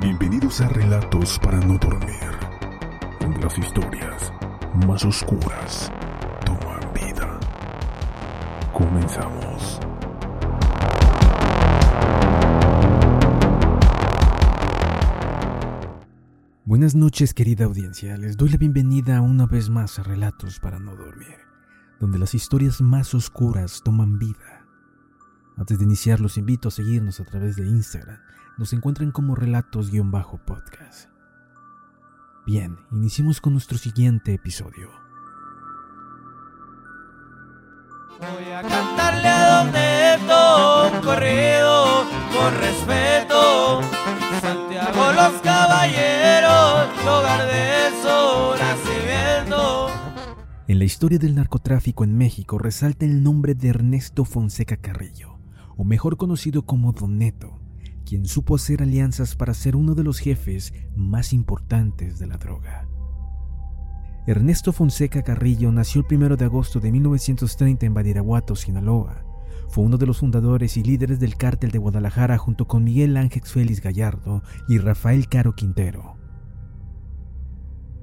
Bienvenidos 0.00 0.62
a 0.62 0.68
Relatos 0.70 1.38
para 1.40 1.60
no 1.60 1.76
dormir, 1.76 2.16
donde 3.20 3.38
las 3.38 3.58
historias 3.58 4.32
más 4.86 5.04
oscuras 5.04 5.92
toman 6.46 6.80
vida. 6.94 7.38
Comenzamos. 8.72 9.78
Buenas 16.64 16.94
noches 16.94 17.34
querida 17.34 17.66
audiencia, 17.66 18.16
les 18.16 18.38
doy 18.38 18.48
la 18.48 18.56
bienvenida 18.56 19.20
una 19.20 19.44
vez 19.44 19.68
más 19.68 19.98
a 19.98 20.02
Relatos 20.02 20.60
para 20.60 20.78
no 20.78 20.96
dormir, 20.96 21.36
donde 22.00 22.18
las 22.18 22.34
historias 22.34 22.80
más 22.80 23.12
oscuras 23.12 23.82
toman 23.84 24.18
vida. 24.18 24.59
Antes 25.60 25.78
de 25.78 25.84
iniciar 25.84 26.20
los 26.20 26.38
invito 26.38 26.68
a 26.68 26.70
seguirnos 26.70 27.20
a 27.20 27.24
través 27.26 27.54
de 27.54 27.66
Instagram, 27.66 28.18
nos 28.56 28.72
encuentran 28.72 29.10
como 29.10 29.34
relatos-podcast. 29.34 31.10
Bien, 32.46 32.78
iniciemos 32.90 33.42
con 33.42 33.52
nuestro 33.52 33.76
siguiente 33.76 34.32
episodio. 34.32 34.88
Voy 38.18 38.52
a 38.52 38.62
cantarle 38.62 39.28
a 39.28 39.62
Don 39.62 39.72
Neto 39.72 40.90
un 40.94 41.02
corrido 41.02 42.06
con 42.32 42.54
respeto. 42.58 43.82
Santiago 44.40 45.12
los 45.12 45.42
caballeros, 45.42 46.88
lugar 47.04 47.46
de 47.46 47.90
su 48.00 48.56
nacimiento. 48.58 49.90
En 50.68 50.78
la 50.78 50.84
historia 50.86 51.18
del 51.18 51.34
narcotráfico 51.34 52.02
en 52.02 52.16
México 52.16 52.56
resalta 52.56 53.04
el 53.04 53.22
nombre 53.22 53.54
de 53.54 53.68
Ernesto 53.68 54.24
Fonseca 54.24 54.78
Carrillo, 54.78 55.39
o 55.80 55.84
mejor 55.84 56.18
conocido 56.18 56.66
como 56.66 56.92
Don 56.92 57.16
Neto, 57.16 57.58
quien 58.04 58.26
supo 58.26 58.56
hacer 58.56 58.82
alianzas 58.82 59.34
para 59.34 59.54
ser 59.54 59.76
uno 59.76 59.94
de 59.94 60.04
los 60.04 60.18
jefes 60.18 60.74
más 60.94 61.32
importantes 61.32 62.18
de 62.18 62.26
la 62.26 62.36
droga. 62.36 62.86
Ernesto 64.26 64.74
Fonseca 64.74 65.22
Carrillo 65.22 65.72
nació 65.72 66.04
el 66.06 66.14
1 66.14 66.36
de 66.36 66.44
agosto 66.44 66.80
de 66.80 66.92
1930 66.92 67.86
en 67.86 67.94
Badiraguato, 67.94 68.56
Sinaloa. 68.56 69.24
Fue 69.70 69.82
uno 69.82 69.96
de 69.96 70.04
los 70.04 70.18
fundadores 70.18 70.76
y 70.76 70.82
líderes 70.82 71.18
del 71.18 71.36
cártel 71.36 71.70
de 71.70 71.78
Guadalajara 71.78 72.36
junto 72.36 72.66
con 72.66 72.84
Miguel 72.84 73.16
Ángel 73.16 73.44
Félix 73.44 73.80
Gallardo 73.80 74.42
y 74.68 74.76
Rafael 74.76 75.28
Caro 75.30 75.54
Quintero. 75.54 76.19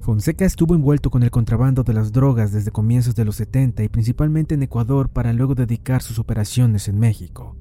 Fonseca 0.00 0.46
estuvo 0.46 0.74
envuelto 0.74 1.10
con 1.10 1.22
el 1.22 1.30
contrabando 1.30 1.82
de 1.82 1.92
las 1.92 2.10
drogas 2.10 2.52
desde 2.52 2.70
comienzos 2.70 3.14
de 3.14 3.26
los 3.26 3.36
70 3.36 3.82
y 3.82 3.88
principalmente 3.90 4.54
en 4.54 4.62
Ecuador 4.62 5.10
para 5.10 5.34
luego 5.34 5.54
dedicar 5.54 6.00
sus 6.00 6.18
operaciones 6.18 6.88
en 6.88 6.98
México. 6.98 7.58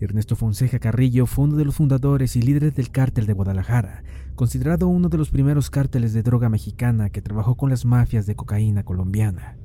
Ernesto 0.00 0.34
Fonseca 0.34 0.80
Carrillo 0.80 1.26
fue 1.26 1.44
uno 1.44 1.56
de 1.56 1.64
los 1.64 1.76
fundadores 1.76 2.34
y 2.34 2.42
líderes 2.42 2.74
del 2.74 2.90
cártel 2.90 3.26
de 3.26 3.34
Guadalajara, 3.34 4.02
considerado 4.34 4.88
uno 4.88 5.08
de 5.08 5.16
los 5.16 5.30
primeros 5.30 5.70
cárteles 5.70 6.12
de 6.12 6.24
droga 6.24 6.48
mexicana 6.48 7.10
que 7.10 7.22
trabajó 7.22 7.56
con 7.56 7.70
las 7.70 7.84
mafias 7.84 8.26
de 8.26 8.34
cocaína 8.34 8.82
colombiana. 8.82 9.56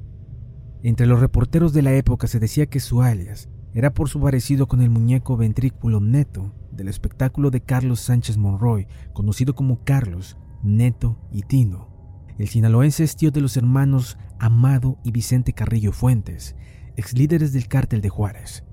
Entre 0.84 1.07
los 1.07 1.19
reporteros 1.19 1.73
de 1.73 1.81
la 1.81 1.94
época 1.94 2.28
se 2.28 2.40
decía 2.40 2.67
que 2.67 2.79
su 2.79 3.01
alias 3.01 3.50
era 3.73 3.95
por 3.95 4.09
su 4.09 4.22
parecido 4.22 4.67
con 4.67 4.84
el 4.84 4.91
muñeco 4.91 5.38
ventrículo 5.38 6.00
Neto 6.00 6.53
del 6.72 6.88
espectáculo 6.88 7.50
de 7.50 7.61
Carlos 7.61 8.00
Sánchez 8.00 8.38
Monroy, 8.38 8.88
conocido 9.13 9.55
como 9.55 9.84
Carlos, 9.84 10.38
Neto 10.63 11.19
y 11.31 11.44
Tino. 11.44 11.90
El 12.38 12.47
sinaloense 12.47 13.03
es 13.03 13.16
tío 13.16 13.31
de 13.31 13.41
los 13.41 13.57
hermanos 13.57 14.18
Amado 14.40 14.97
y 15.03 15.12
Vicente 15.12 15.53
Carrillo 15.53 15.91
Fuentes, 15.91 16.56
ex 16.97 17.13
líderes 17.13 17.53
del 17.53 17.68
cártel 17.68 18.01
de 18.01 18.09
Juárez 18.09 18.63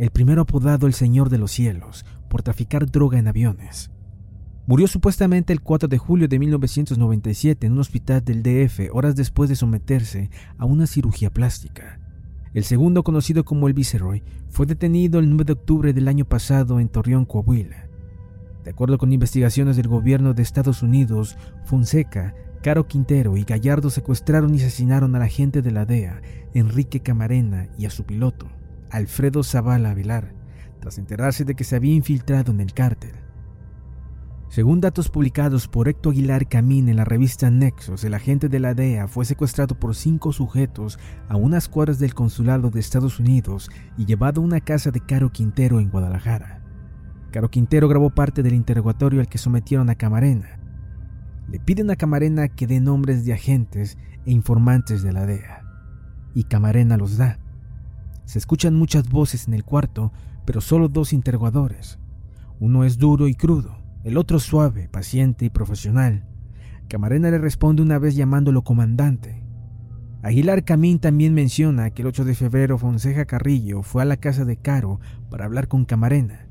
el 0.00 0.08
primero 0.08 0.40
apodado 0.40 0.86
el 0.86 0.94
Señor 0.94 1.28
de 1.28 1.36
los 1.36 1.50
Cielos 1.50 2.06
por 2.30 2.42
traficar 2.42 2.90
droga 2.90 3.18
en 3.18 3.28
aviones. 3.28 3.90
Murió 4.66 4.86
supuestamente 4.86 5.52
el 5.52 5.60
4 5.60 5.90
de 5.90 5.98
julio 5.98 6.26
de 6.26 6.38
1997 6.38 7.66
en 7.66 7.74
un 7.74 7.80
hospital 7.80 8.24
del 8.24 8.42
DF 8.42 8.88
horas 8.94 9.14
después 9.14 9.50
de 9.50 9.56
someterse 9.56 10.30
a 10.56 10.64
una 10.64 10.86
cirugía 10.86 11.28
plástica. 11.28 12.00
El 12.54 12.64
segundo, 12.64 13.02
conocido 13.02 13.44
como 13.44 13.68
el 13.68 13.74
Viceroy, 13.74 14.22
fue 14.48 14.64
detenido 14.64 15.20
el 15.20 15.28
9 15.28 15.44
de 15.44 15.52
octubre 15.52 15.92
del 15.92 16.08
año 16.08 16.24
pasado 16.24 16.80
en 16.80 16.88
Torreón, 16.88 17.26
Coahuila. 17.26 17.89
De 18.64 18.70
acuerdo 18.70 18.98
con 18.98 19.12
investigaciones 19.12 19.76
del 19.76 19.88
gobierno 19.88 20.34
de 20.34 20.42
Estados 20.42 20.82
Unidos, 20.82 21.36
Fonseca, 21.64 22.34
Caro 22.62 22.86
Quintero 22.86 23.38
y 23.38 23.44
Gallardo 23.44 23.88
secuestraron 23.88 24.54
y 24.54 24.58
asesinaron 24.58 25.16
al 25.16 25.22
agente 25.22 25.62
de 25.62 25.70
la 25.70 25.86
DEA, 25.86 26.20
Enrique 26.52 27.00
Camarena, 27.00 27.68
y 27.78 27.86
a 27.86 27.90
su 27.90 28.04
piloto. 28.04 28.50
Alfredo 28.90 29.42
Zavala 29.42 29.94
Velar, 29.94 30.34
tras 30.80 30.98
enterarse 30.98 31.44
de 31.44 31.54
que 31.54 31.64
se 31.64 31.76
había 31.76 31.94
infiltrado 31.94 32.52
en 32.52 32.60
el 32.60 32.74
cártel. 32.74 33.12
Según 34.50 34.80
datos 34.80 35.08
publicados 35.08 35.68
por 35.68 35.88
Héctor 35.88 36.12
Aguilar 36.12 36.48
Camín 36.48 36.88
en 36.88 36.96
la 36.96 37.04
revista 37.04 37.50
Nexos, 37.50 38.02
el 38.02 38.14
agente 38.14 38.48
de 38.48 38.58
la 38.58 38.74
DEA 38.74 39.06
fue 39.06 39.24
secuestrado 39.24 39.78
por 39.78 39.94
cinco 39.94 40.32
sujetos 40.32 40.98
a 41.28 41.36
unas 41.36 41.68
cuadras 41.68 42.00
del 42.00 42.14
consulado 42.14 42.68
de 42.68 42.80
Estados 42.80 43.20
Unidos 43.20 43.70
y 43.96 44.06
llevado 44.06 44.40
a 44.40 44.44
una 44.44 44.60
casa 44.60 44.90
de 44.90 45.00
Caro 45.00 45.30
Quintero 45.30 45.78
en 45.78 45.88
Guadalajara. 45.88 46.59
Caro 47.30 47.48
Quintero 47.48 47.88
grabó 47.88 48.10
parte 48.10 48.42
del 48.42 48.54
interrogatorio 48.54 49.20
al 49.20 49.28
que 49.28 49.38
sometieron 49.38 49.88
a 49.88 49.94
Camarena. 49.94 50.58
Le 51.48 51.60
piden 51.60 51.90
a 51.90 51.96
Camarena 51.96 52.48
que 52.48 52.66
dé 52.66 52.80
nombres 52.80 53.24
de 53.24 53.32
agentes 53.32 53.98
e 54.26 54.32
informantes 54.32 55.02
de 55.02 55.12
la 55.12 55.26
DEA. 55.26 55.64
Y 56.34 56.44
Camarena 56.44 56.96
los 56.96 57.16
da. 57.16 57.38
Se 58.24 58.38
escuchan 58.38 58.74
muchas 58.74 59.08
voces 59.08 59.46
en 59.46 59.54
el 59.54 59.64
cuarto, 59.64 60.12
pero 60.44 60.60
solo 60.60 60.88
dos 60.88 61.12
interrogadores. 61.12 61.98
Uno 62.58 62.84
es 62.84 62.98
duro 62.98 63.28
y 63.28 63.34
crudo, 63.34 63.78
el 64.04 64.16
otro 64.16 64.40
suave, 64.40 64.88
paciente 64.88 65.44
y 65.44 65.50
profesional. 65.50 66.26
Camarena 66.88 67.30
le 67.30 67.38
responde 67.38 67.82
una 67.82 67.98
vez 67.98 68.16
llamándolo 68.16 68.62
comandante. 68.62 69.44
Aguilar 70.22 70.64
Camín 70.64 70.98
también 70.98 71.32
menciona 71.32 71.90
que 71.90 72.02
el 72.02 72.08
8 72.08 72.24
de 72.24 72.34
febrero 72.34 72.76
Fonseca 72.76 73.24
Carrillo 73.24 73.82
fue 73.82 74.02
a 74.02 74.04
la 74.04 74.16
casa 74.16 74.44
de 74.44 74.56
Caro 74.56 75.00
para 75.30 75.44
hablar 75.44 75.68
con 75.68 75.84
Camarena. 75.84 76.49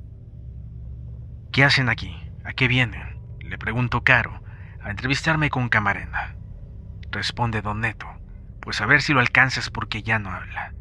¿Qué 1.59 1.65
hacen 1.65 1.89
aquí? 1.89 2.15
¿A 2.45 2.53
qué 2.53 2.69
vienen? 2.69 3.19
Le 3.41 3.57
pregunto 3.57 4.01
Caro, 4.05 4.41
a 4.81 4.91
entrevistarme 4.91 5.49
con 5.49 5.67
Camarena. 5.67 6.37
Responde 7.11 7.61
Don 7.61 7.81
Neto, 7.81 8.05
pues 8.61 8.79
a 8.79 8.85
ver 8.85 9.01
si 9.01 9.11
lo 9.11 9.19
alcanzas 9.19 9.69
porque 9.69 10.01
ya 10.01 10.19
no 10.19 10.29
habla 10.29 10.73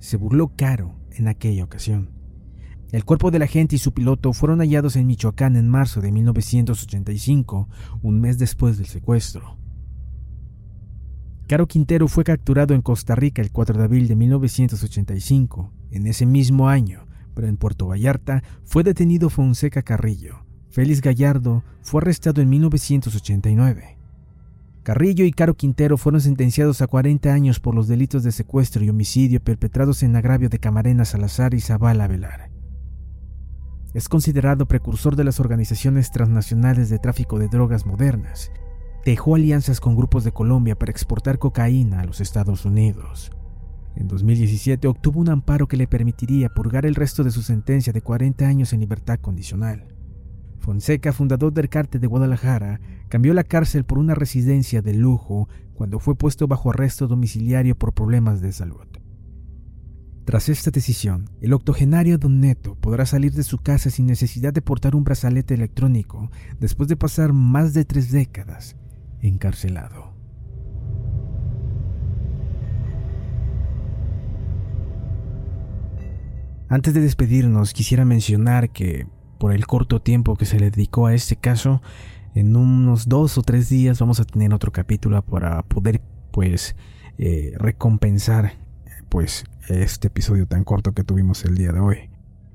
se 0.00 0.16
burló 0.16 0.50
Caro 0.56 0.96
en 1.12 1.28
aquella 1.28 1.62
ocasión. 1.62 2.10
El 2.90 3.04
cuerpo 3.04 3.30
del 3.30 3.42
agente 3.42 3.76
y 3.76 3.78
su 3.78 3.94
piloto 3.94 4.32
fueron 4.32 4.58
hallados 4.58 4.96
en 4.96 5.06
Michoacán 5.06 5.54
en 5.54 5.68
marzo 5.68 6.00
de 6.00 6.10
1985, 6.10 7.68
un 8.02 8.20
mes 8.20 8.36
después 8.36 8.78
del 8.78 8.86
secuestro. 8.88 9.58
Caro 11.46 11.68
Quintero 11.68 12.08
fue 12.08 12.24
capturado 12.24 12.74
en 12.74 12.82
Costa 12.82 13.14
Rica 13.14 13.42
el 13.42 13.52
4 13.52 13.78
de 13.78 13.84
abril 13.84 14.08
de 14.08 14.16
1985. 14.16 15.72
En 15.92 16.08
ese 16.08 16.26
mismo 16.26 16.68
año, 16.68 17.06
en 17.48 17.56
Puerto 17.56 17.86
Vallarta, 17.86 18.42
fue 18.64 18.82
detenido 18.82 19.30
Fonseca 19.30 19.82
Carrillo, 19.82 20.44
Félix 20.70 21.00
Gallardo 21.00 21.64
fue 21.82 22.00
arrestado 22.00 22.40
en 22.40 22.48
1989. 22.48 23.98
Carrillo 24.84 25.24
y 25.24 25.32
Caro 25.32 25.54
Quintero 25.54 25.98
fueron 25.98 26.20
sentenciados 26.20 26.80
a 26.80 26.86
40 26.86 27.32
años 27.32 27.60
por 27.60 27.74
los 27.74 27.88
delitos 27.88 28.22
de 28.22 28.32
secuestro 28.32 28.84
y 28.84 28.88
homicidio 28.88 29.40
perpetrados 29.40 30.02
en 30.02 30.14
agravio 30.16 30.48
de 30.48 30.58
Camarena 30.58 31.04
Salazar 31.04 31.54
y 31.54 31.60
Zavala 31.60 32.06
Velar. 32.06 32.50
Es 33.94 34.08
considerado 34.08 34.66
precursor 34.66 35.16
de 35.16 35.24
las 35.24 35.40
organizaciones 35.40 36.12
transnacionales 36.12 36.88
de 36.88 37.00
tráfico 37.00 37.40
de 37.40 37.48
drogas 37.48 37.84
modernas. 37.84 38.52
Dejó 39.04 39.34
alianzas 39.34 39.80
con 39.80 39.96
grupos 39.96 40.22
de 40.22 40.32
Colombia 40.32 40.78
para 40.78 40.92
exportar 40.92 41.38
cocaína 41.38 42.00
a 42.00 42.04
los 42.04 42.20
Estados 42.20 42.64
Unidos. 42.64 43.32
En 43.96 44.08
2017 44.08 44.86
obtuvo 44.88 45.20
un 45.20 45.28
amparo 45.28 45.66
que 45.68 45.76
le 45.76 45.86
permitiría 45.86 46.48
purgar 46.48 46.86
el 46.86 46.94
resto 46.94 47.24
de 47.24 47.30
su 47.30 47.42
sentencia 47.42 47.92
de 47.92 48.02
40 48.02 48.46
años 48.46 48.72
en 48.72 48.80
libertad 48.80 49.18
condicional. 49.18 49.88
Fonseca, 50.58 51.12
fundador 51.12 51.52
del 51.52 51.68
cártel 51.68 52.00
de 52.00 52.06
Guadalajara, 52.06 52.80
cambió 53.08 53.34
la 53.34 53.44
cárcel 53.44 53.84
por 53.84 53.98
una 53.98 54.14
residencia 54.14 54.82
de 54.82 54.94
lujo 54.94 55.48
cuando 55.74 55.98
fue 55.98 56.14
puesto 56.14 56.46
bajo 56.46 56.70
arresto 56.70 57.08
domiciliario 57.08 57.76
por 57.76 57.94
problemas 57.94 58.40
de 58.40 58.52
salud. 58.52 58.86
Tras 60.26 60.48
esta 60.48 60.70
decisión, 60.70 61.28
el 61.40 61.54
octogenario 61.54 62.18
Don 62.18 62.40
Neto 62.40 62.76
podrá 62.76 63.06
salir 63.06 63.32
de 63.32 63.42
su 63.42 63.58
casa 63.58 63.90
sin 63.90 64.06
necesidad 64.06 64.52
de 64.52 64.62
portar 64.62 64.94
un 64.94 65.02
brazalete 65.02 65.54
electrónico 65.54 66.30
después 66.60 66.88
de 66.88 66.96
pasar 66.96 67.32
más 67.32 67.74
de 67.74 67.84
tres 67.84 68.12
décadas 68.12 68.76
encarcelado. 69.20 70.19
Antes 76.70 76.94
de 76.94 77.00
despedirnos, 77.00 77.72
quisiera 77.72 78.04
mencionar 78.04 78.70
que 78.70 79.08
por 79.40 79.52
el 79.52 79.66
corto 79.66 80.00
tiempo 80.00 80.36
que 80.36 80.46
se 80.46 80.60
le 80.60 80.70
dedicó 80.70 81.08
a 81.08 81.14
este 81.14 81.34
caso, 81.34 81.82
en 82.36 82.54
unos 82.54 83.08
dos 83.08 83.36
o 83.38 83.42
tres 83.42 83.68
días 83.68 83.98
vamos 83.98 84.20
a 84.20 84.24
tener 84.24 84.54
otro 84.54 84.70
capítulo 84.70 85.20
para 85.20 85.64
poder 85.64 86.00
pues 86.30 86.76
eh, 87.18 87.54
recompensar 87.56 88.52
pues 89.08 89.46
este 89.68 90.06
episodio 90.06 90.46
tan 90.46 90.62
corto 90.62 90.92
que 90.92 91.02
tuvimos 91.02 91.44
el 91.44 91.56
día 91.56 91.72
de 91.72 91.80
hoy. 91.80 92.10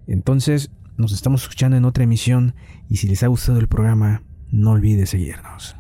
Entonces, 0.07 0.71
nos 0.95 1.11
estamos 1.11 1.41
escuchando 1.41 1.75
en 1.75 1.83
otra 1.83 2.05
emisión 2.05 2.55
y 2.87 2.95
si 2.95 3.09
les 3.09 3.21
ha 3.21 3.27
gustado 3.27 3.59
el 3.59 3.67
programa, 3.67 4.23
no 4.49 4.71
olvide 4.71 5.07
seguirnos. 5.07 5.75